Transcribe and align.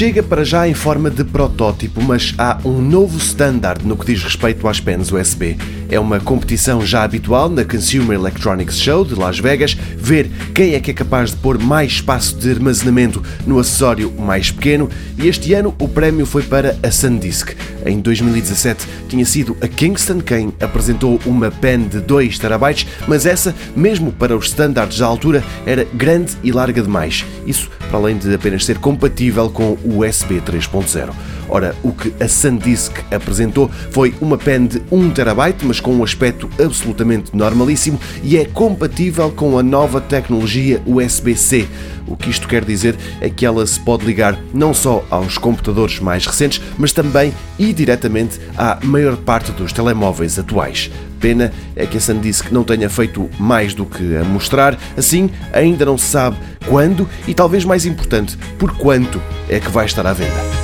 Chega 0.00 0.22
para 0.22 0.46
já 0.46 0.66
em 0.66 0.72
forma 0.72 1.10
de 1.10 1.22
protótipo, 1.22 2.02
mas 2.02 2.32
há 2.38 2.58
um 2.64 2.80
novo 2.80 3.18
standard 3.18 3.86
no 3.86 3.98
que 3.98 4.06
diz 4.06 4.24
respeito 4.24 4.66
às 4.66 4.80
pens 4.80 5.12
USB. 5.12 5.58
É 5.90 6.00
uma 6.00 6.18
competição 6.18 6.80
já 6.86 7.02
habitual 7.02 7.50
na 7.50 7.66
Consumer 7.66 8.18
Electronics 8.18 8.80
Show 8.80 9.04
de 9.04 9.14
Las 9.14 9.38
Vegas, 9.38 9.76
ver 9.98 10.30
quem 10.54 10.72
é 10.72 10.80
que 10.80 10.90
é 10.90 10.94
capaz 10.94 11.32
de 11.32 11.36
pôr 11.36 11.58
mais 11.58 11.92
espaço 11.92 12.34
de 12.36 12.50
armazenamento 12.50 13.22
no 13.46 13.58
acessório 13.58 14.10
mais 14.18 14.50
pequeno, 14.50 14.88
e 15.18 15.28
este 15.28 15.52
ano 15.52 15.74
o 15.78 15.86
prémio 15.86 16.24
foi 16.24 16.44
para 16.44 16.78
a 16.82 16.90
SanDisk. 16.90 17.50
Em 17.84 18.00
2017 18.00 18.86
tinha 19.06 19.26
sido 19.26 19.54
a 19.60 19.68
Kingston 19.68 20.20
quem 20.20 20.50
apresentou 20.60 21.20
uma 21.26 21.50
pen 21.50 21.88
de 21.88 22.00
2 22.00 22.38
TB, 22.38 22.86
mas 23.06 23.26
essa, 23.26 23.54
mesmo 23.76 24.12
para 24.12 24.34
os 24.34 24.46
standards 24.46 24.98
da 24.98 25.06
altura, 25.06 25.44
era 25.66 25.86
grande 25.92 26.32
e 26.42 26.52
larga 26.52 26.80
demais. 26.80 27.26
Isso 27.46 27.68
para 27.90 27.98
além 27.98 28.16
de 28.16 28.32
apenas 28.32 28.64
ser 28.64 28.78
compatível 28.78 29.50
com 29.50 29.76
USB 29.98 30.40
3.0. 30.40 31.10
Ora, 31.48 31.74
o 31.82 31.92
que 31.92 32.14
a 32.22 32.28
SanDisk 32.28 32.98
apresentou 33.10 33.68
foi 33.90 34.14
uma 34.20 34.38
pen 34.38 34.66
de 34.66 34.80
1 34.90 35.10
TB, 35.10 35.64
mas 35.64 35.80
com 35.80 35.92
um 35.92 36.04
aspecto 36.04 36.48
absolutamente 36.62 37.36
normalíssimo 37.36 37.98
e 38.22 38.36
é 38.36 38.44
compatível 38.44 39.30
com 39.32 39.58
a 39.58 39.62
nova 39.62 40.00
tecnologia 40.00 40.80
USB-C. 40.86 41.66
O 42.06 42.16
que 42.16 42.30
isto 42.30 42.48
quer 42.48 42.64
dizer 42.64 42.96
é 43.20 43.28
que 43.28 43.46
ela 43.46 43.66
se 43.66 43.78
pode 43.80 44.04
ligar 44.04 44.38
não 44.52 44.72
só 44.72 45.04
aos 45.10 45.38
computadores 45.38 45.98
mais 46.00 46.26
recentes, 46.26 46.60
mas 46.78 46.92
também 46.92 47.32
e 47.58 47.72
diretamente 47.72 48.40
à 48.56 48.78
maior 48.82 49.16
parte 49.16 49.52
dos 49.52 49.72
telemóveis 49.72 50.38
atuais. 50.38 50.90
Pena 51.20 51.52
é 51.76 51.84
que 51.84 51.98
a 51.98 52.00
SanDisk 52.00 52.50
não 52.50 52.64
tenha 52.64 52.88
feito 52.88 53.28
mais 53.38 53.74
do 53.74 53.84
que 53.84 54.16
a 54.16 54.24
mostrar, 54.24 54.78
assim 54.96 55.30
ainda 55.52 55.84
não 55.84 55.98
se 55.98 56.06
sabe 56.06 56.36
quando 56.66 57.08
e 57.26 57.34
talvez 57.34 57.64
mais 57.64 57.86
importante, 57.86 58.36
por 58.58 58.76
quanto 58.76 59.20
é 59.48 59.58
que 59.58 59.70
vai 59.70 59.86
estar 59.86 60.06
à 60.06 60.12
venda. 60.12 60.59